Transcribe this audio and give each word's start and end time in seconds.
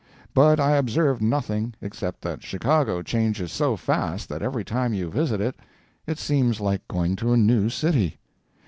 But 0.33 0.59
I 0.59 0.77
observed 0.77 1.21
nothing, 1.21 1.75
except 1.79 2.23
that 2.23 2.41
Chicago 2.41 3.03
changes 3.03 3.51
so 3.51 3.77
fast 3.77 4.29
that 4.29 4.41
every 4.41 4.65
time 4.65 4.95
you 4.95 5.11
visit 5.11 5.39
it 5.39 5.59
it 6.07 6.17
seems 6.17 6.59
like 6.59 6.87
going 6.87 7.15
to 7.17 7.33
a 7.33 7.37
new 7.37 7.69
city. 7.69 8.17